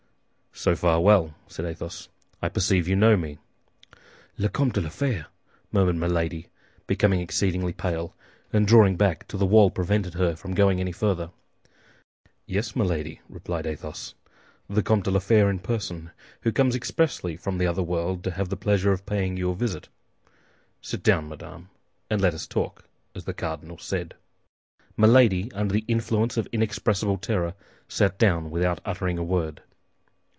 "So 0.53 0.75
far, 0.75 0.99
well," 0.99 1.33
said 1.47 1.65
Athos, 1.65 2.09
"I 2.41 2.47
perceive 2.49 2.87
you 2.87 2.95
know 2.97 3.15
me." 3.17 3.39
"The 4.37 4.49
Comte 4.49 4.73
de 4.73 4.81
la 4.81 4.89
Fère!" 4.89 5.25
murmured 5.71 5.95
Milady, 5.95 6.49
becoming 6.85 7.19
exceedingly 7.21 7.71
pale, 7.73 8.13
and 8.53 8.67
drawing 8.67 8.95
back 8.97 9.27
till 9.27 9.39
the 9.39 9.45
wall 9.47 9.71
prevented 9.71 10.13
her 10.15 10.35
from 10.35 10.53
going 10.53 10.79
any 10.81 10.91
farther. 10.91 11.31
"Yes, 12.45 12.75
Milady," 12.75 13.21
replied 13.29 13.65
Athos; 13.65 14.13
"the 14.69 14.83
Comte 14.83 15.05
de 15.05 15.11
la 15.11 15.19
Fère 15.21 15.49
in 15.49 15.57
person, 15.57 16.11
who 16.41 16.51
comes 16.51 16.75
expressly 16.75 17.35
from 17.37 17.57
the 17.57 17.65
other 17.65 17.81
world 17.81 18.21
to 18.25 18.31
have 18.31 18.49
the 18.49 18.57
pleasure 18.57 18.91
of 18.91 19.05
paying 19.07 19.37
you 19.37 19.49
a 19.51 19.55
visit. 19.55 19.87
Sit 20.81 21.01
down, 21.01 21.29
madame, 21.29 21.69
and 22.09 22.19
let 22.21 22.33
us 22.35 22.45
talk, 22.45 22.83
as 23.15 23.23
the 23.23 23.33
cardinal 23.33 23.77
said." 23.79 24.15
Milady, 24.97 25.49
under 25.53 25.71
the 25.73 25.85
influence 25.87 26.35
of 26.37 26.47
inexpressible 26.51 27.17
terror, 27.17 27.55
sat 27.87 28.19
down 28.19 28.51
without 28.51 28.81
uttering 28.85 29.17
a 29.17 29.23
word. 29.23 29.61